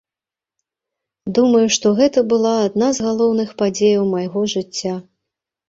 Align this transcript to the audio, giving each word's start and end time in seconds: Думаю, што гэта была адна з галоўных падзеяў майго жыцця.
Думаю, 1.39 1.61
што 1.75 1.91
гэта 1.99 2.19
была 2.33 2.55
адна 2.65 2.89
з 2.97 3.07
галоўных 3.11 3.55
падзеяў 3.63 4.11
майго 4.17 4.49
жыцця. 4.59 4.99